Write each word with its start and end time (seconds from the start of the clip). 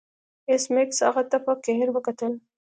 ایس 0.49 0.63
میکس 0.73 0.99
هغه 1.07 1.23
ته 1.31 1.37
په 1.45 1.51
قهر 1.63 1.87
وکتل 1.93 2.33